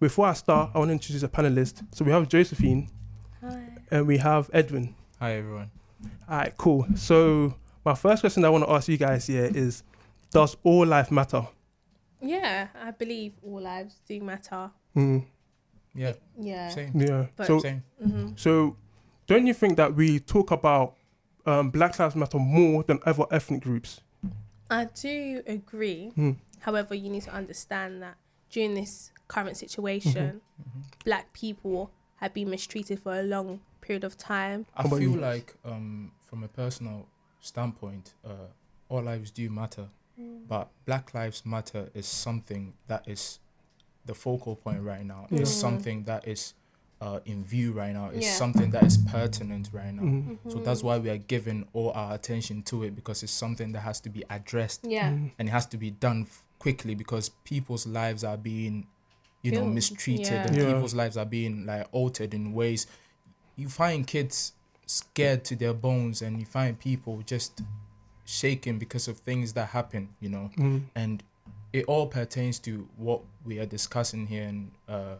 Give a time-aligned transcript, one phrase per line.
[0.00, 1.82] before I start, I want to introduce a panelist.
[1.94, 2.88] So we have Josephine
[3.40, 3.60] Hi.
[3.90, 4.94] and we have Edwin.
[5.20, 5.70] Hi everyone.
[6.28, 6.86] All right, cool.
[6.94, 9.82] So my first question I want to ask you guys here is,
[10.30, 11.46] does all life matter?
[12.20, 14.70] Yeah, I believe all lives do matter.
[14.96, 15.24] Mm,
[15.94, 16.68] Yeah, Yeah.
[16.68, 16.92] same.
[16.94, 17.26] yeah.
[17.36, 17.82] But- so Same.
[18.00, 18.76] hmm so,
[19.26, 20.94] don't you think that we talk about
[21.46, 24.00] um, Black Lives Matter more than other ethnic groups?
[24.70, 26.12] I do agree.
[26.16, 26.36] Mm.
[26.60, 28.16] However, you need to understand that
[28.50, 30.82] during this current situation, Mhm.
[31.04, 34.66] black people have been mistreated for a long period of time.
[34.76, 35.16] I feel you?
[35.16, 37.06] like um, from a personal
[37.40, 38.48] standpoint, uh,
[38.88, 39.88] all lives do matter,
[40.48, 43.38] but Black Lives Matter is something that is
[44.04, 45.26] the focal point right now.
[45.30, 45.40] Yeah.
[45.40, 46.54] It's something that is
[47.00, 48.08] uh, in view right now.
[48.08, 48.32] It's Yeah.
[48.32, 50.02] something that is pertinent right now.
[50.02, 53.70] Mm, So that's why we are giving all our attention to it because it's something
[53.72, 55.10] that has to be addressed Yeah.
[55.12, 58.86] mm, and it has to be done f- quickly because people's lives are being
[59.42, 60.46] you know mistreated Yeah.
[60.46, 60.72] and Yeah.
[60.72, 62.86] people's lives are being like altered in ways
[63.56, 64.52] you find kids
[64.86, 67.62] scared to their bones and you find people just
[68.24, 71.22] shaken because of things that happen you know mm, and
[71.72, 75.14] it all pertains to what we are discussing here and uh,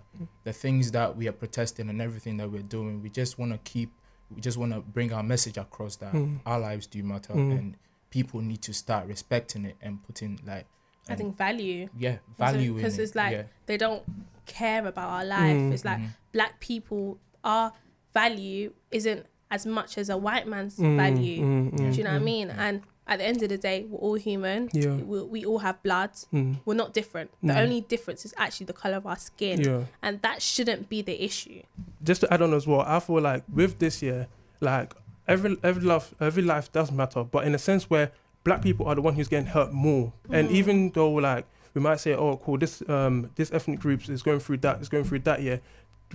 [0.45, 3.59] the things that we are protesting and everything that we're doing we just want to
[3.71, 3.91] keep
[4.35, 6.39] we just want to bring our message across that mm.
[6.45, 7.59] our lives do matter Mm.
[7.59, 7.77] and
[8.11, 10.67] people need to start respecting it and putting like
[11.09, 11.89] I think value.
[11.99, 13.43] yeah value because it it's like yeah.
[13.67, 14.03] they don't
[14.47, 15.57] care about our life.
[15.57, 15.73] Mm.
[15.73, 16.09] It's like Mhm.
[16.33, 17.73] black people, our
[18.15, 21.41] value isn't as much as a white man's Mm, value.
[21.43, 22.49] mm, Do mm, you know what I mm, mean?
[22.49, 22.67] Yeah.
[22.69, 24.69] And at the end of the day, we're all human.
[24.73, 24.97] Yeah.
[24.97, 26.11] We, we all have blood.
[26.33, 27.31] Mm, We're not different.
[27.43, 27.63] The Mm.
[27.63, 29.85] only difference is actually the color of our skin, yeah.
[30.03, 31.63] and that shouldn't be the issue.
[32.03, 34.29] just to add on as well, I feel like with this year,
[34.61, 34.95] like
[35.27, 38.13] every every life every life does matter, but in a sense where
[38.49, 40.13] black people are the one who's getting hurt more.
[40.37, 40.53] And Mhm.
[40.61, 44.41] even though like we might say, oh cool, this um this ethnic groups is going
[44.41, 45.61] through that, is going through that year.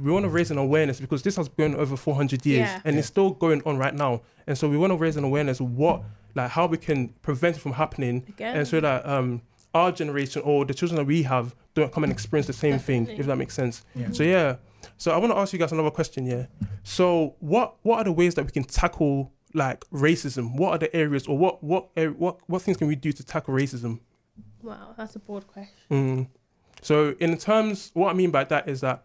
[0.02, 2.81] We want to raise an awareness because this has been over 400 years Yeah.
[2.86, 3.00] and Yeah.
[3.00, 4.22] it's still going on right now.
[4.48, 6.02] And so we want to raise an awareness of what,
[6.36, 9.42] like, how we can prevent it from happening Again, and so that um
[9.76, 13.02] our generation or the children that we have don't come and experience the same thing,
[13.20, 13.76] if that makes sense.
[13.95, 14.11] yeah.
[14.11, 14.55] So yeah,
[14.98, 16.26] so I want to ask you guys another question.
[16.33, 16.45] Yeah,
[16.83, 20.55] so what what are the ways that we can tackle like racism?
[20.58, 23.53] What are the areas or what what what what things can we do to tackle
[23.53, 23.99] racism?
[24.61, 25.75] wow, that's a broad question.
[25.91, 26.27] Mm.
[26.81, 29.03] So in terms, what I mean by that is that,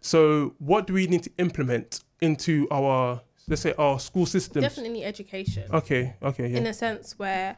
[0.00, 4.62] so what do we need to implement into our let's say our school system?
[4.62, 6.14] Definitely education, Okay.
[6.22, 6.54] Okay.
[6.54, 7.56] in a sense where.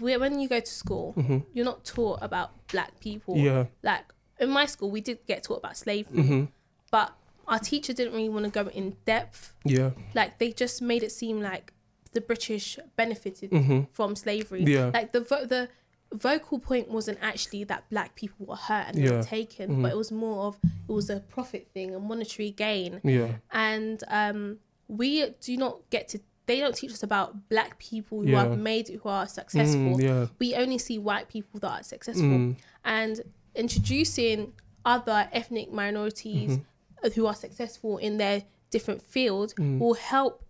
[0.00, 3.36] we when you go to school, hmm you're not taught about black people.
[3.36, 3.66] Yeah.
[3.82, 4.04] Like
[4.40, 6.44] in my school, we did get taught about slavery, hmm
[6.90, 7.12] but
[7.48, 9.54] our teacher didn't really want to go in depth.
[9.64, 9.90] Yeah.
[10.14, 11.72] Like they just made it seem like
[12.12, 14.62] the British benefited hmm from slavery.
[14.64, 14.90] Yeah.
[14.94, 15.68] Like the vo- the
[16.12, 19.10] vocal point wasn't actually that black people were hurt and Yeah.
[19.16, 19.82] were taken, Mhm.
[19.82, 23.32] but it was more of it was a profit thing, a monetary gain, Yeah.
[23.50, 26.20] and um, we do not get to.
[26.46, 28.44] They don't teach us about black people who Yeah.
[28.44, 29.96] have made who are successful.
[29.96, 30.26] Mm, yeah.
[30.38, 33.20] We only see white people that are successful, Mm, and
[33.56, 34.52] introducing
[34.84, 36.64] other ethnic minorities mhm,
[37.12, 39.78] who are successful in their different field Mm.
[39.78, 40.44] will help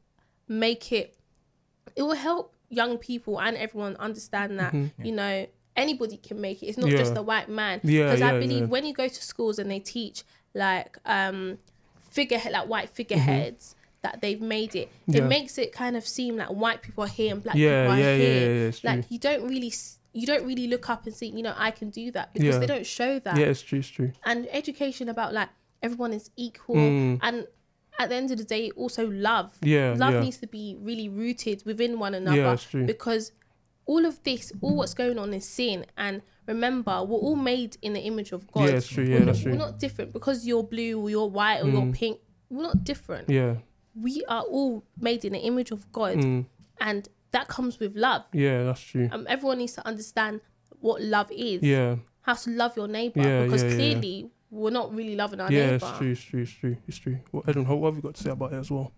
[0.49, 1.17] make it
[1.97, 4.91] it will help young people and everyone understand that mhm.
[5.03, 6.99] you know anybody can make it it's not Yeah.
[6.99, 8.67] just a white man because yeah, i believe yeah.
[8.67, 10.23] when you go to schools and they teach
[10.55, 11.59] like um
[12.11, 15.13] figurehead like white figureheads that they've made it Mm-hmm.
[15.13, 15.25] Yeah.
[15.25, 17.93] it makes it kind of seem like white people are here and black yeah, people
[17.97, 19.73] are yeah, yeah, here yeah, yeah, like you don't really
[20.13, 22.59] you don't really look up and see you know i can do that because Yeah.
[22.61, 24.13] they don't show that yeah, it's true, it's true.
[24.25, 25.49] and education about like
[25.85, 26.77] everyone is equal.
[26.77, 27.47] Mm, and
[28.01, 29.51] at the end of the day also love.
[29.63, 32.87] Yeah, love yeah, needs to be really rooted within one another yeah, it's true.
[32.87, 33.31] because
[33.87, 35.87] all of this all what's going on is sin.
[35.97, 38.65] And remember we're all made in the image of god.
[38.69, 39.05] Yeah, it's true.
[39.05, 41.83] Yeah, we're, that's not, we're not different because you're blue or you're white or you're
[41.83, 41.95] Mm.
[41.95, 42.19] pink.
[42.51, 43.29] We're not different.
[43.31, 43.57] Yeah,
[43.95, 46.17] we are all made in the image of god.
[46.17, 46.47] Mm,
[46.81, 48.23] and that comes with love.
[48.33, 49.09] Yeah, that's true.
[49.13, 50.41] um, everyone needs to understand
[50.81, 51.63] what love is.
[51.63, 55.71] Yeah, how to love your neighbor Yeah, because clearly we're not really loving our yeah,
[55.73, 57.19] neighbor it's true, it's true, it's true, it's true.
[57.33, 58.93] Well, Edwin, what what have you got to say about it as well?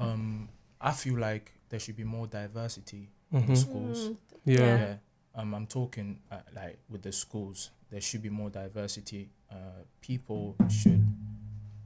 [0.00, 0.48] um
[0.80, 3.48] i feel like there should be more diversity Mhm.
[3.48, 4.76] in schools Mm, Yeah, Yeah.
[4.76, 4.94] yeah
[5.34, 10.56] um i'm talking uh, like with the schools there should be more diversity uh people
[10.68, 11.02] should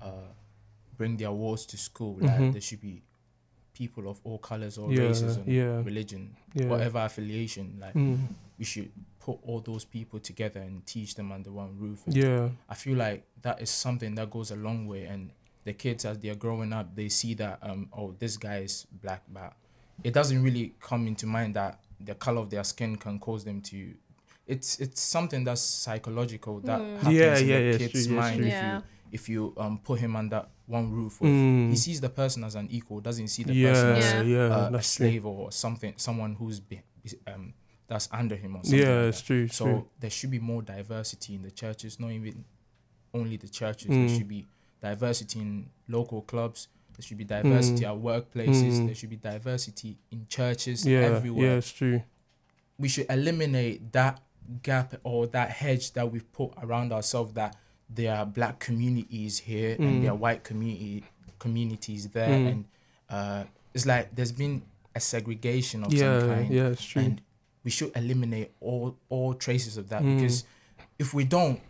[0.02, 0.30] uh
[0.96, 2.52] bring their awards to school like Mhm.
[2.52, 3.02] there should be
[3.74, 6.68] people of all colors or yeah, races and yeah, religion yeah.
[6.68, 8.18] whatever affiliation like Mm,
[8.60, 12.48] we should put all those people together and teach them under one roof And yeah,
[12.68, 15.32] I feel like that is something that goes a long way, and
[15.64, 18.86] the kids as they are growing up, they see that um oh this guy is
[19.02, 19.54] black, but
[20.04, 23.60] it doesn't really come into mind that the color of their skin can cause them
[23.62, 23.94] to.
[24.46, 26.96] it's it's something that's psychological that Mm.
[27.04, 28.68] happens Yeah, in yeah, the yeah, kid's true, mind if Yeah.
[28.68, 28.82] you
[29.18, 31.70] if you um put him under one roof with Mm.
[31.70, 34.22] he sees the person as an equal doesn't see the yeah, person as Yeah.
[34.22, 35.06] yeah, uh, a that's true.
[35.06, 36.80] slave or something someone who's be,
[37.26, 37.52] um
[37.90, 39.42] that's under him or something Yeah, like it's true.
[39.44, 39.86] It's so true.
[40.02, 42.44] there should be more diversity in the churches not even
[43.12, 44.06] only the churches Mm.
[44.06, 44.46] there should be
[44.80, 48.86] diversity in local clubs there should be diversity at workplaces Mm.
[48.86, 52.02] there should be diversity in churches Yeah, everywhere yeah, it's true.
[52.78, 54.22] we should eliminate that
[54.62, 57.56] gap or that hedge that we've put around ourselves that
[57.98, 59.88] there are black communities here Mm.
[59.88, 61.02] and there are white community
[61.40, 62.48] communities there Mm.
[62.50, 62.64] and
[63.08, 63.44] uh,
[63.74, 64.62] it's like there's been
[64.94, 67.02] a segregation of some Yeah, kind yeah, it's true.
[67.02, 67.20] and
[67.64, 70.16] we should eliminate all all traces of that Mm.
[70.16, 70.44] because
[70.98, 71.60] if we don't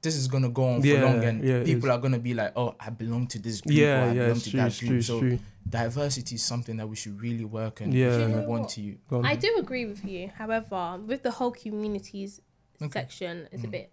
[0.00, 2.52] this is gonna go on for Yeah, long and yeah, people are gonna be like
[2.56, 4.60] oh i belong to this group or yeah, i yeah, belong to true.
[4.60, 4.88] that It's true.
[4.88, 5.38] group so true.
[5.68, 8.06] diversity is something that we should really work on Yeah.
[8.14, 9.22] if You know want to Go.
[9.22, 10.28] I do agree with you.
[10.28, 12.40] However, with the whole communities
[12.80, 12.92] Okay.
[13.00, 13.70] section, is a Mm.
[13.72, 13.92] bit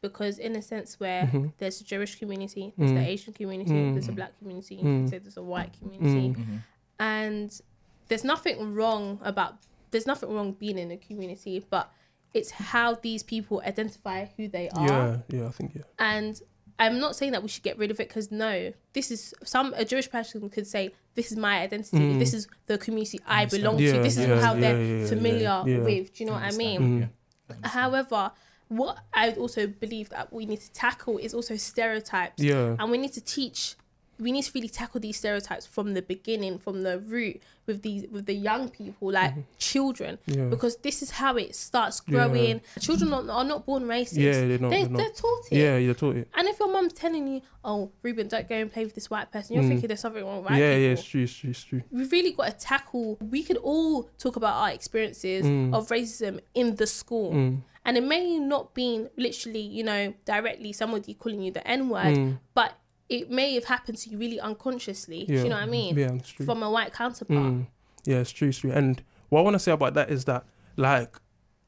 [0.00, 1.52] because in a sense where Mhm.
[1.58, 3.06] there's a Jewish community, there's the Mm.
[3.14, 4.16] Asian community, there's a Mm.
[4.16, 5.08] black community, Mm.
[5.10, 6.36] so there's a white community, Mm.
[6.36, 6.58] Mhm.
[6.98, 7.60] and
[8.08, 9.54] there's nothing wrong about
[9.94, 11.90] there's nothing wrong being in a community, but
[12.34, 14.86] it's how these people identify who they are.
[14.88, 15.82] Yeah, yeah, I think yeah.
[15.98, 16.40] And
[16.80, 19.72] I'm not saying that we should get rid of it because no, this is some
[19.76, 22.18] a Jewish person could say this is my identity, Mm.
[22.18, 23.62] this is the community I Understand.
[23.62, 25.78] belong Yeah, to, this yeah, is how yeah, they're yeah, yeah, familiar yeah.
[25.78, 26.12] with.
[26.14, 26.80] Do you know what I mean?
[26.80, 27.00] Mm.
[27.48, 27.56] Yeah.
[27.62, 27.68] I.
[27.68, 28.32] However,
[28.66, 32.98] what I also believe that we need to tackle is also stereotypes, Yeah, and we
[32.98, 33.76] need to teach.
[34.18, 38.06] We need to really tackle these stereotypes from the beginning, from the root, with these
[38.10, 39.40] with the young people, like Mm-hmm.
[39.58, 40.44] children, yeah.
[40.46, 42.12] because this is how it starts Yeah.
[42.28, 42.60] growing.
[42.80, 44.18] Children are, are not born racist.
[44.18, 44.70] Yeah, they're not.
[44.70, 45.56] they, They're they're taught it.
[45.58, 46.28] Yeah, you're taught it.
[46.34, 49.32] And if your mum's telling you, "Oh, Ruben, don't go and play with this white
[49.32, 49.68] person," you're Mm.
[49.68, 51.82] thinking there's something wrong with white Yeah, yeah, it's true, it's true, it's true.
[51.90, 53.16] We've really got to tackle.
[53.20, 55.74] We could all talk about our experiences Mm.
[55.74, 57.62] of racism in the school, Mm.
[57.86, 62.14] and it may not be literally, you know, directly somebody calling you the N word,
[62.16, 62.38] Mm.
[62.54, 62.74] but
[63.08, 65.24] it may have happened to you really unconsciously.
[65.26, 65.96] Do you know what I mean?
[65.96, 66.46] Yeah, it's true.
[66.46, 67.38] From a white counterpart.
[67.38, 67.66] Mm.
[68.04, 68.72] Yeah, it's true, it's true.
[68.72, 70.44] And what I want to say about that is that,
[70.76, 71.16] like,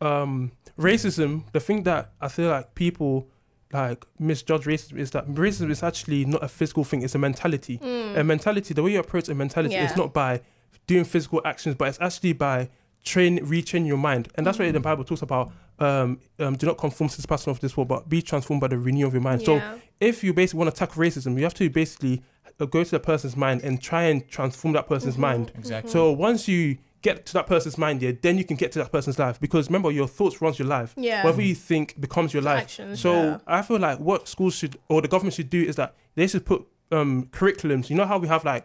[0.00, 3.28] um, racism, the thing that I feel like people
[3.72, 7.78] like misjudge racism is that racism is actually not a physical thing; it's a mentality.
[7.78, 8.18] Mm.
[8.18, 9.90] A mentality, the way you approach a mentality, Yeah.
[9.90, 10.40] is not by
[10.86, 12.68] doing physical actions, but it's actually by
[13.12, 14.72] train retrain your mind, and that's why Mm.
[14.74, 17.86] the Bible talks about um, um, do not conform to this pattern of this world,
[17.88, 19.42] but be transformed by the renewal of your mind.
[19.42, 19.60] So
[20.00, 22.22] if you basically want to tackle racism, you have to basically
[22.58, 25.28] uh, go to the person's mind and try and transform that person's Mhm.
[25.28, 25.52] mind.
[25.54, 25.90] Exactly.
[25.92, 28.90] So once you get to that person's mind, yeah, then you can get to that
[28.90, 30.94] person's life because remember your thoughts runs your life.
[30.96, 31.22] yeah.
[31.22, 32.62] Whatever you think becomes your life.
[32.62, 33.38] Actions, So yeah.
[33.46, 36.46] I feel like what schools should or the government should do is that they should
[36.46, 37.90] put um, curriculums.
[37.90, 38.64] You know how we have like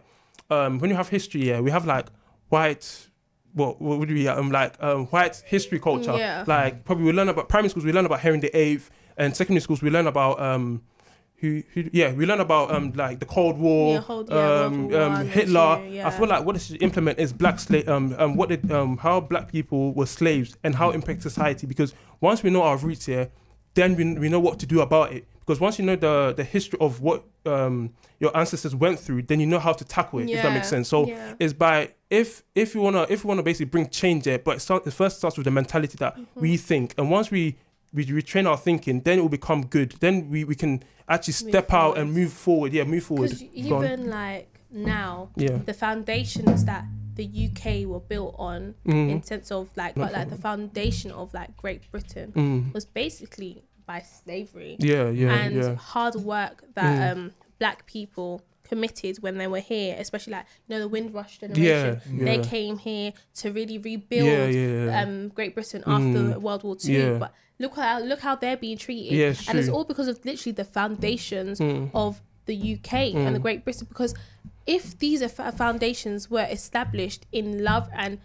[0.50, 2.06] um, when you have history, yeah, we have like
[2.48, 3.08] white.
[3.54, 6.14] What, what would we um like um white history culture?
[6.16, 6.44] Yeah.
[6.46, 7.84] Like probably we learn about primary schools.
[7.84, 10.82] We learn about Henry the Eighth, and secondary schools we learn about um
[11.36, 14.88] who, who yeah we learn about um like the Cold War, Yeah, hold- yeah, um,
[14.88, 15.80] War um Hitler.
[15.82, 16.06] two, yeah.
[16.06, 18.96] I feel like what they should implement is black slave um um what did um
[18.96, 22.76] how black people were slaves and how it impacts society because once we know our
[22.76, 23.30] roots here,
[23.74, 25.26] then we, we know what to do about it.
[25.44, 27.90] Because once you know the the history of what um
[28.20, 30.30] your ancestors went through, then you know how to tackle it.
[30.30, 30.88] If that makes sense.
[30.88, 31.34] So yeah.
[31.38, 34.60] it's by if if you wanna if you wanna basically bring change there, but it,
[34.60, 36.40] start, it first starts with the mentality that Mm-hmm.
[36.40, 37.56] we think, and once we
[37.92, 39.92] we retrain our thinking, then it will become good.
[40.00, 41.98] Then we, we can actually Move step out forward.
[42.00, 42.72] and move forward.
[42.72, 43.30] Yeah, move forward.
[43.30, 43.84] Because Go on.
[43.84, 45.58] even like now, Yeah.
[45.66, 46.84] the foundations that
[47.16, 49.10] the UK were built on, Mm.
[49.10, 52.72] in sense of like, but like the foundation of like Great Britain Mm.
[52.72, 55.74] was basically by slavery Yeah, yeah, and yeah.
[55.74, 57.12] hard work that Mm.
[57.12, 62.00] um black people committed when they were here, especially like you know the Windrush generation.
[62.18, 65.02] Yeah, They came here to really rebuild Yeah, yeah, yeah.
[65.02, 66.40] um Great Britain after Mm.
[66.40, 66.92] World War Two.
[66.92, 67.18] Yeah.
[67.18, 70.24] But look how look how they're being treated, Yeah, it's and it's all because of
[70.24, 71.90] literally the foundations Mm.
[71.94, 73.42] of the UK and the Mm.
[73.42, 73.86] Great Britain.
[73.88, 74.14] Because
[74.66, 78.18] if these foundations were established in love and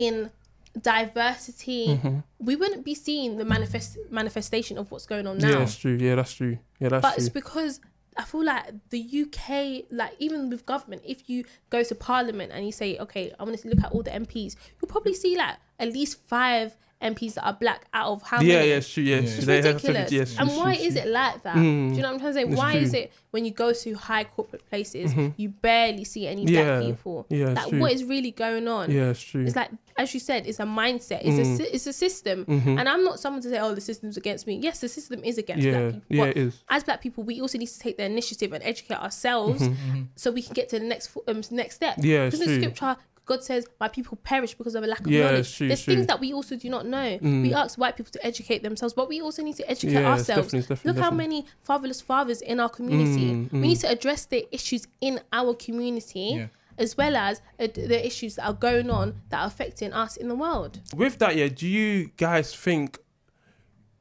[0.00, 0.30] in
[0.80, 2.18] diversity, Mm-hmm.
[2.38, 5.48] we wouldn't be seeing the manifest manifestation of what's going on now.
[5.48, 5.96] Yeah, that's true.
[6.00, 6.58] Yeah, that's true.
[6.80, 7.24] Yeah, that's but true.
[7.24, 7.80] it's because
[8.16, 12.64] I feel like the UK, like even with government, if you go to Parliament and
[12.64, 15.56] you say, okay, I want to look at all the MPs, you'll probably see like
[15.78, 18.68] at least five MPs that are black out of how yeah, many.
[18.70, 19.02] yeah, it's true.
[19.02, 19.22] Yeah, Yeah.
[19.22, 20.08] It's They have ridiculous.
[20.08, 21.56] to- yes, and it's why true, is it like that?
[21.56, 21.90] Mm.
[21.90, 22.44] Do you know what I'm trying to say?
[22.48, 25.34] It's why is it when you go to high corporate places, Mhm.
[25.36, 26.62] you barely see any Yeah.
[26.78, 27.26] black people?
[27.28, 27.80] Yeah, it's like true.
[27.80, 28.90] what is really going on?
[28.90, 29.44] Yeah, it's true.
[29.44, 31.20] It's like as you said, it's a mindset.
[31.22, 31.56] It's a Mm.
[31.56, 32.44] sy- it's a system.
[32.46, 32.78] Mhm.
[32.78, 34.58] And I'm not someone to say, oh, the system's against me.
[34.62, 36.16] Yes, the system is against yeah, black people.
[36.16, 36.62] yeah, it is.
[36.68, 39.74] as black people, we also need to take the initiative and educate ourselves Mhm.
[39.92, 40.06] Mhm.
[40.14, 41.96] so we can get to the next um, next step.
[41.98, 42.62] Yeah, it's Because the true.
[42.62, 45.82] scripture God says, "My people perish because of a lack of Yeah, knowledge." true, There's
[45.84, 45.94] true.
[45.94, 47.18] things that we also do not know.
[47.18, 47.42] Mm.
[47.42, 50.52] We ask white people to educate themselves, but we also need to educate Yeah, ourselves.
[50.52, 53.26] definitely, definitely, Look how many fatherless fathers in our community.
[53.32, 53.62] Mm, We mm.
[53.62, 56.34] need to address the issues in our community.
[56.36, 56.46] Yeah.
[56.78, 60.28] As well as uh, the issues that are going on that are affecting us in
[60.28, 60.80] the world.
[60.94, 62.98] With that, yeah, do you guys think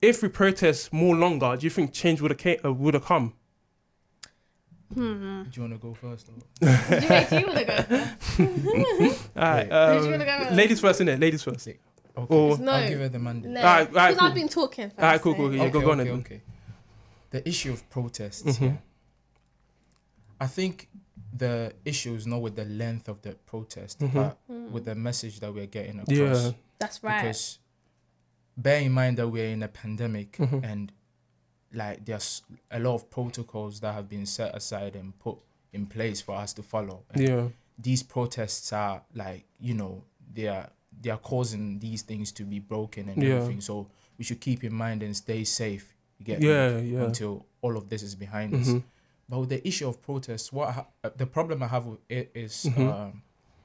[0.01, 3.05] if we protest more longer, do you think change would have came, uh, would have
[3.05, 3.34] come?
[4.94, 5.44] Hmm.
[5.44, 6.30] Do you want to go first?
[6.30, 6.34] Or?
[6.60, 7.82] do, you, do you want to go?
[7.84, 9.30] first?
[9.36, 9.72] All right, Wait.
[9.72, 10.51] Um, gonna go first?
[10.56, 11.20] ladies first, innit?
[11.20, 11.68] Ladies first.
[11.68, 11.80] Okay.
[12.15, 12.72] Or No.
[12.72, 13.51] I'll give her the mandate.
[13.51, 14.27] No, Alright, because alright, cool.
[14.27, 14.89] I've been talking.
[14.89, 16.20] First, Alright, cool, cool, yeah, go- go on okay, then.
[16.20, 16.42] okay.
[17.32, 18.44] The issue of protests.
[18.58, 18.62] Mhm.
[18.62, 18.74] Yeah.
[20.39, 20.89] I think
[21.36, 24.13] the issue is not with the length of the protest, Mhm.
[24.13, 24.70] but Mm.
[24.72, 26.18] with the message that we're getting across.
[26.46, 27.22] yeah, That's right.
[27.24, 27.60] Because
[28.56, 30.63] bear in mind that we're in a pandemic Mhm.
[30.63, 30.92] and
[31.74, 32.42] like there's
[32.72, 35.38] a lot of protocols that have been set aside and put
[35.74, 37.04] in place for us to follow.
[37.12, 40.04] And yeah, these protests are like you know
[40.34, 40.70] they are
[41.02, 43.36] they are causing these things to be broken and Yeah.
[43.36, 46.48] everything so we should keep in mind and stay safe you get me?
[46.48, 47.04] yeah, yeah.
[47.04, 48.84] until all of this is behind us Mhm.
[49.28, 52.32] but with the issue of protests what ha- uh, the problem i have with it
[52.34, 52.94] is, Mhm.
[52.94, 53.22] um,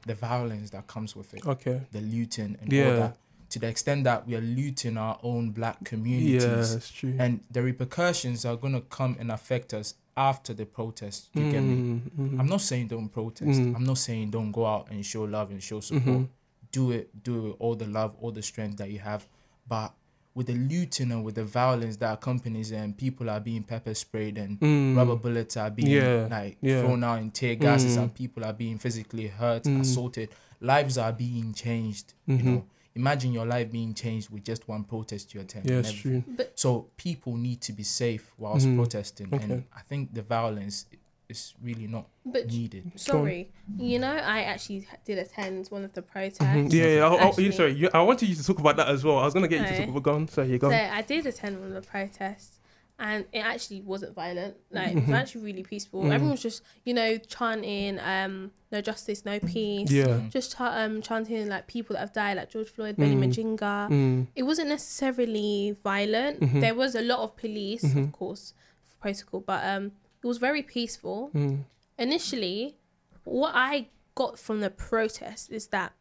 [0.07, 1.83] the violence that comes with it Okay.
[1.93, 2.85] the looting and Yeah.
[2.91, 3.17] all that
[3.51, 6.45] to the extent that we are looting our own black communities.
[6.45, 7.15] Yeah, it's true.
[7.19, 11.63] and the repercussions are going to come and affect us after the protest you get
[11.63, 12.41] me Mm, mhm.
[12.41, 13.61] I'm not saying don't protest.
[13.61, 13.75] Mm.
[13.77, 16.05] I'm not saying don't go out and show love and show support.
[16.05, 16.29] Mhm.
[16.73, 19.27] Do it, do it with all the love, all the strength that you have.
[19.69, 19.93] But
[20.35, 23.95] with the looting and with the violence that accompanies it and people are being pepper
[23.95, 24.97] sprayed and Mm.
[24.97, 26.83] rubber bullets are being Yeah, like yeah.
[26.83, 28.03] thrown out and tear gases Mm.
[28.03, 29.81] and people are being physically hurt, Mm.
[29.81, 30.29] assaulted.
[30.61, 32.15] Lives are being changed.
[32.29, 32.37] Mhm.
[32.39, 35.69] You know, imagine your life being changed with just one protest you attend.
[35.69, 36.25] Yeah, it's true.
[36.27, 38.77] But So people need to be safe whilst Mhm.
[38.77, 39.45] protesting, Okay.
[39.45, 40.87] and I think the violence
[41.29, 42.91] is really not but needed.
[42.97, 46.39] sorry, you know, I actually did attend one of the protests.
[46.41, 46.73] Mhm.
[46.73, 47.07] Yeah, yeah.
[47.07, 49.19] I, I, Actually- sorry, you, I wanted you to talk about that as well.
[49.19, 49.81] I was gonna get you to Okay.
[49.87, 50.03] talk about.
[50.03, 50.29] Go on.
[50.29, 50.71] Sorry, you go.
[50.71, 50.77] So.
[50.77, 52.59] I did attend one of the protests,
[53.01, 54.55] and it actually wasn't violent.
[54.71, 56.03] Like it was actually really peaceful.
[56.05, 56.13] Mhm.
[56.13, 60.21] Everyone was just, you know, chanting, um, "No justice, no peace." Yeah.
[60.29, 63.25] Just cha- um, chanting like people that have died, like George Floyd, Belly Mm.
[63.25, 63.89] Mujinga.
[63.91, 64.27] Mm.
[64.37, 66.41] It wasn't necessarily violent.
[66.41, 66.61] Mhm.
[66.61, 68.05] There was a lot of police, Mhm.
[68.05, 68.55] of course,
[68.85, 69.93] for protocol, but um,
[70.23, 71.31] it was very peaceful.
[71.35, 71.65] Mm.
[71.99, 72.77] Initially,
[73.25, 75.93] what I got from the protest is that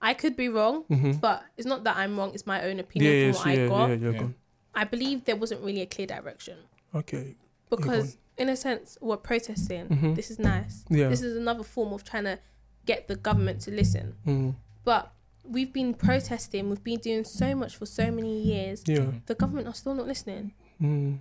[0.00, 1.20] I could be wrong, Mhm.
[1.20, 2.32] but it's not that I'm wrong.
[2.34, 3.88] It's my own opinion from what I yeah, got.
[4.00, 4.28] yeah,
[4.74, 4.80] yeah, Yeah.
[4.80, 4.82] go on.
[4.82, 6.58] I believe there wasn't really a clear direction
[6.94, 7.34] Okay.
[7.70, 9.88] because, in a sense, we're protesting.
[9.88, 10.16] Mhm.
[10.16, 10.84] This is nice.
[10.88, 11.08] Yeah.
[11.08, 12.38] This is another form of trying to
[12.86, 14.14] get the government to listen.
[14.26, 14.54] Mm.
[14.84, 15.12] But
[15.44, 16.68] we've been protesting.
[16.68, 18.82] We've been doing so much for so many years.
[18.86, 19.06] Yeah.
[19.26, 20.52] The government are still not listening.
[20.80, 21.20] Mm.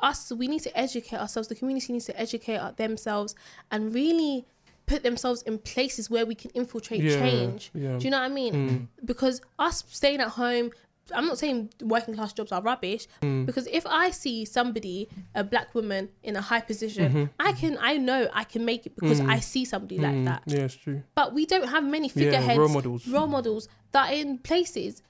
[0.00, 1.48] Us, we need to educate ourselves.
[1.48, 3.34] The community needs to educate themselves
[3.70, 4.46] and really
[4.86, 7.18] put themselves in places where we can infiltrate Yeah.
[7.20, 7.70] change.
[7.72, 7.98] Yeah.
[7.98, 8.54] Do you know what I mean?
[8.54, 8.88] Mm.
[9.04, 10.72] Because us staying at home,
[11.14, 13.06] I'm not saying working class jobs are rubbish.
[13.22, 13.44] Mm.
[13.46, 17.30] Because if I see somebody, a black woman in a high position, Mhm.
[17.40, 19.28] I can, I know I can make it because Mm.
[19.28, 20.24] I see somebody like Mm.
[20.26, 20.42] that.
[20.46, 21.02] Yeah, it's true.
[21.14, 23.08] But we don't have many Yeah, figureheads, role models.
[23.08, 25.02] role models that are in places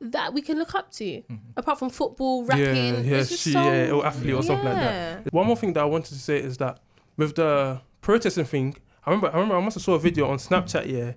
[0.00, 1.04] that we can look up to.
[1.04, 1.38] Mhm.
[1.56, 5.32] Apart from football, rapping, Yeah, yeah, she, so, yeah, or athlete or something like that.
[5.32, 6.78] One more thing that I wanted to say is that
[7.16, 10.38] with the protesting thing, I remember, I remember, I must have saw a video on
[10.38, 11.12] Snapchat, yeah,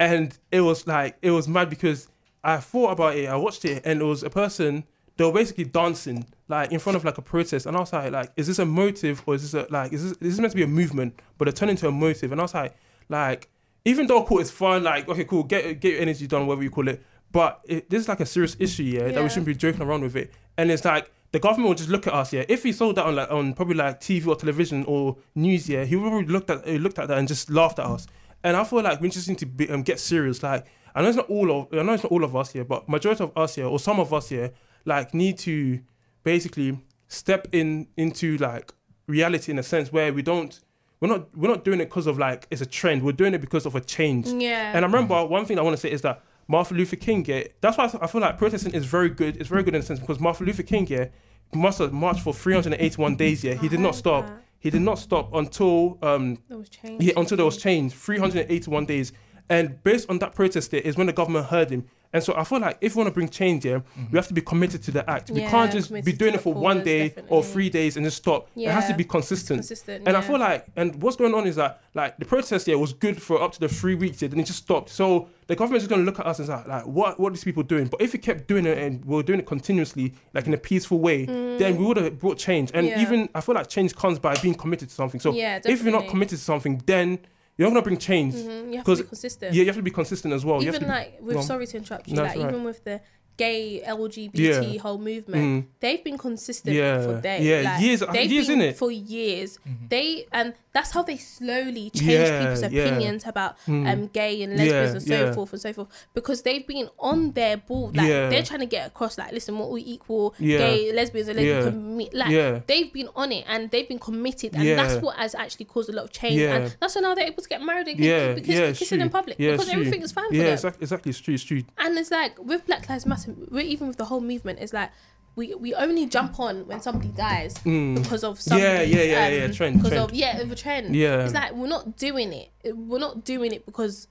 [0.00, 2.08] and it was like it was mad because
[2.46, 4.84] I thought about it, I watched it, and it was a person
[5.16, 8.12] they were basically dancing like in front of like a protest, and I was like,
[8.12, 10.56] like, is this a motive or is this a like, is this, is meant to
[10.56, 12.76] be a movement, but it turned into a motive, and I was like,
[13.08, 13.48] like,
[13.84, 16.70] even though cool, it's fun, like, okay, cool, get get your energy done, whatever you
[16.70, 19.54] call it, but it, this is like a serious issue, yeah, that we shouldn't be
[19.54, 22.44] joking around with it, and it's like the government will just look at us, yeah.
[22.48, 25.84] If he saw that on like on probably like TV or television or news, yeah,
[25.84, 28.06] he would probably looked at he looked at that and just laughed at us.
[28.44, 30.42] And I feel like we just need to be, um, get serious.
[30.42, 32.64] Like I know it's not all of I know it's not all of us here,
[32.64, 34.50] but majority of us here or some of us here
[34.84, 35.80] like need to
[36.24, 38.72] basically step in into like
[39.06, 40.58] reality in a sense where we don't
[41.00, 43.02] we're not we're not doing it because of like it's a trend.
[43.02, 44.26] We're doing it because of a change.
[44.28, 44.72] Yeah.
[44.74, 47.44] And I remember one thing I want to say is that Martin Luther King, yeah,
[47.60, 49.36] that's why I feel like protesting is very good.
[49.36, 51.06] It's very good in a sense because Martin Luther King, yeah,
[51.52, 53.54] must have marched for 381 days, yeah.
[53.54, 54.26] He I did not stop.
[54.26, 54.42] that.
[54.58, 57.02] He did not stop until um There was change.
[57.02, 57.92] yeah, until there was change.
[57.92, 59.12] 381 days.
[59.48, 61.84] And based on that protest there is when the government heard him.
[62.12, 64.32] And so I feel like if we want to bring change here, we have to
[64.34, 65.30] be committed to the act.
[65.30, 67.96] We Yeah, can't just be doing it for the one cause, day or three days
[67.96, 68.48] and just stop.
[68.56, 69.58] It has to be consistent.
[69.58, 70.08] consistent.
[70.08, 72.92] And I feel like, and what's going on is that, like, the protest here was
[72.94, 74.88] good for up to the three weeks, yeah, then it just stopped.
[74.90, 77.34] So the government is going to look at us and say, like, what, what are
[77.34, 77.86] these people doing?
[77.88, 80.58] But if we kept doing it and we are doing it continuously, like in a
[80.58, 82.70] peaceful way, then we would have brought change.
[82.72, 82.90] And Mm.
[82.90, 83.02] Yeah.
[83.02, 85.20] even, I feel like change comes by being committed to something.
[85.20, 87.18] So Yeah, if you're not committed to something, then
[87.56, 88.34] you're not gonna bring change.
[88.34, 89.54] Mhm, You have to 'Cause- be consistent.
[89.54, 90.60] Yeah, you have to be consistent as well.
[90.60, 91.46] you have even to be, like with go on.
[91.46, 92.52] sorry to interrupt you, No, like it's alright.
[92.54, 93.00] even with the
[93.36, 94.30] gay LGBT
[94.74, 94.80] Yeah.
[94.80, 95.68] whole movement, Mm.
[95.80, 97.44] they've been consistent Yeah, for days.
[97.44, 98.74] yeah, like, years- They've years, been innit?
[98.76, 99.58] for years.
[99.68, 99.88] Mhm.
[99.90, 102.82] They and that's how they slowly change Yeah, people's yeah.
[102.84, 103.84] opinions about Mm.
[103.92, 105.32] um gay and lesbians Yeah, and so yeah.
[105.36, 107.86] forth and so forth because they've been on their ball.
[107.98, 108.28] Like Yeah.
[108.30, 109.16] they're trying to get across.
[109.20, 110.58] Like, listen, what we equal Yeah.
[110.58, 111.66] gay lesbians and lesbians
[112.12, 112.20] Yeah.
[112.20, 112.60] Like Yeah.
[112.70, 114.76] they've been on it and they've been committed, and Yeah.
[114.80, 116.38] that's what has actually caused a lot of change.
[116.40, 116.54] Yeah.
[116.56, 117.86] And that's why now they're able to get married.
[117.86, 120.52] They can Yeah, keep yeah, kissing, in public Yeah, because everything is fine for them.
[120.58, 121.10] exactly, exactly.
[121.10, 121.34] It's true.
[121.38, 121.62] It's true.
[121.78, 123.30] And it's like with Black Lives Matter,
[123.74, 124.90] even with the whole movement, it's like
[125.36, 128.02] we, we only jump on when somebody dies Mm.
[128.02, 130.04] because of Yeah, yeah, yeah, um, yeah, trend, Because trend.
[130.10, 130.96] of yeah, of a trend.
[130.96, 131.24] Yeah.
[131.24, 132.50] it's like we're not doing it.
[132.74, 134.08] We're not doing it because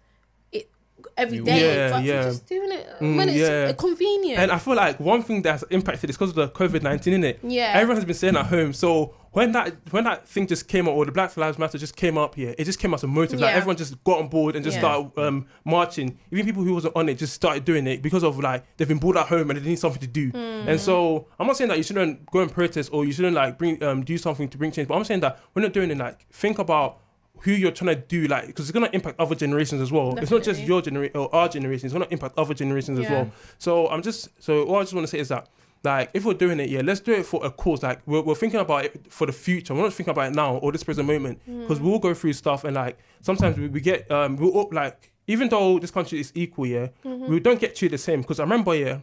[1.18, 1.76] every We day.
[1.76, 2.16] Yeah, but yeah.
[2.18, 3.72] we're just doing it Mm, when it's yeah.
[3.74, 4.40] convenient.
[4.40, 7.38] And I feel like one thing that's impacted is because of the COVID nineteen, innit?
[7.44, 10.88] yeah, Everyone has been staying at home, so when that when that thing just came
[10.88, 13.08] up, or the Black Lives Matter just came up here, it just came as a
[13.08, 13.40] motive.
[13.42, 14.82] Like everyone just got on board and just Yeah.
[14.82, 16.18] started um, marching.
[16.32, 18.98] Even people who wasn't on it just started doing it because of like they've been
[18.98, 20.30] bored at home and they need something to do.
[20.30, 20.70] Hmm.
[20.70, 23.58] And so I'm not saying that you shouldn't go and protest or you shouldn't like
[23.58, 25.98] bring um, do something to bring change, but I'm saying that when you're doing it,
[25.98, 27.02] like think about
[27.40, 30.18] who you're trying to do, like because it's gonna impact other generations as well.
[30.18, 33.32] It's not just your generation or our generation; it's gonna impact other generations as well.
[33.58, 35.48] So I'm just so all I just want to say is that
[35.84, 37.84] like if we're doing it, yeah, let's do it for a cause.
[37.84, 39.74] Like we're, we're thinking about it for the future.
[39.76, 42.64] We're not thinking about it now or this present moment because we'll go through stuff
[42.64, 46.32] and like sometimes we, we get um we all like even though this country is
[46.36, 48.22] equal, yeah, we don't get treated the same.
[48.22, 49.00] Because I remember, yeah,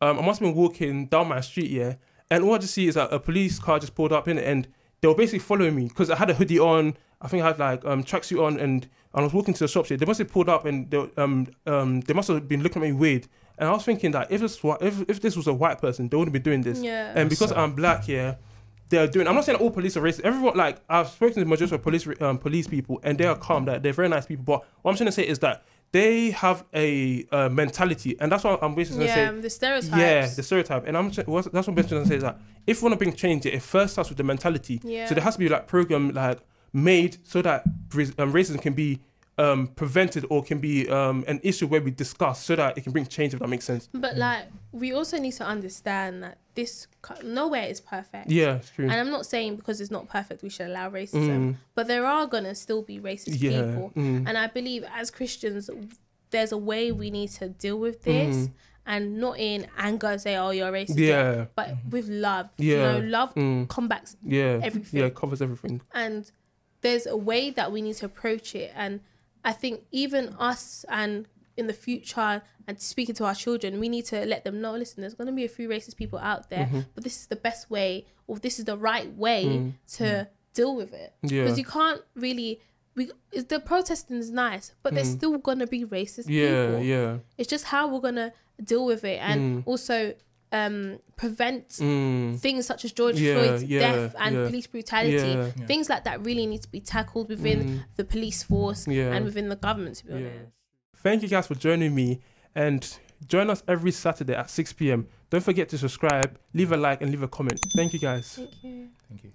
[0.00, 1.94] um, I must have been walking down my street, yeah,
[2.30, 4.46] and all I just see is that a police car just pulled up in it
[4.46, 4.68] and
[5.00, 6.96] they were basically following me because I had a hoodie on.
[7.20, 9.68] I think I had like um tracksuit on and, and I was walking to the
[9.68, 9.96] shops here.
[9.98, 12.86] They must have pulled up and they um um they must have been looking at
[12.86, 13.26] me weird.
[13.58, 16.08] And I was thinking that if this wa- if if this was a white person,
[16.08, 16.82] they wouldn't be doing this.
[16.82, 17.12] yeah.
[17.14, 17.58] And because sad.
[17.58, 18.34] I'm black, yeah,
[18.90, 19.26] they're doing.
[19.26, 20.20] I'm not saying all police are racist.
[20.20, 23.36] Everyone like I've spoken to the majority of police um, police people, and they are
[23.36, 23.64] calm.
[23.64, 24.44] That they're very nice people.
[24.44, 28.44] But what I'm trying to say is that they have a uh, mentality, and that's
[28.44, 29.40] what I'm basically saying yeah, say.
[29.40, 29.98] the stereotype.
[29.98, 32.86] Yeah, the stereotype, and I'm that's what I'm basically gonna say is that if we
[32.86, 34.80] want to bring change, it first starts with the mentality.
[34.82, 35.06] Yeah.
[35.06, 36.40] So there has to be like program like
[36.72, 39.00] made so that um, racism can be
[39.38, 42.92] um, prevented or can be um, an issue where we discuss so that it can
[42.92, 43.34] bring change.
[43.34, 43.88] If that makes sense.
[43.92, 46.86] But like, we also need to understand that this
[47.22, 48.30] nowhere is perfect.
[48.30, 48.84] Yeah, it's true.
[48.86, 51.56] And I'm not saying because it's not perfect we should allow racism, Mm.
[51.74, 53.92] but there are gonna still be racist Yeah, people.
[53.94, 54.24] mm.
[54.26, 55.68] And I believe as Christians,
[56.30, 58.50] there's a way we need to deal with this, Mm.
[58.86, 61.46] and not in anger say, "Oh, you're racist," Yeah.
[61.54, 62.48] but with love.
[62.56, 62.74] Yeah.
[62.96, 63.68] You know, love Mm.
[63.68, 65.00] combats Yeah, everything.
[65.00, 65.82] yeah, covers everything.
[65.92, 66.30] and
[66.80, 69.00] there's a way that we need to approach it and
[69.46, 74.04] i think even us and in the future and speaking to our children we need
[74.04, 76.66] to let them know listen there's going to be a few racist people out there
[76.66, 76.80] Mm-hmm.
[76.94, 77.90] but this is the best way
[78.26, 79.72] or this is the right way Mm.
[79.98, 81.42] to deal with it Yeah.
[81.44, 82.60] because you can't really
[82.96, 83.10] we
[83.54, 86.34] the protesting is nice but there's still going to be racist Mm.
[86.42, 87.18] Yeah, people yeah.
[87.38, 88.32] it's just how we're going to
[88.72, 90.14] deal with it and also
[90.56, 92.38] um prevent Mm.
[92.44, 94.46] things such as George Yeah, Floyd's yeah, death and yeah.
[94.48, 95.50] police brutality, Yeah.
[95.58, 95.66] Yeah.
[95.66, 97.58] things like that really need to be tackled within
[97.98, 99.14] the police force Yeah.
[99.14, 99.94] and within the government.
[100.00, 100.18] To be Yeah.
[100.18, 100.52] honest,
[101.06, 102.20] Thank you guys for joining me
[102.54, 102.80] and
[103.34, 105.06] join us every Saturday at 6 p.m.
[105.30, 107.58] Don't forget to subscribe, leave a like, and leave a comment.
[107.76, 108.26] Thank you guys.
[108.36, 108.88] thank you.
[109.08, 109.32] Thank you.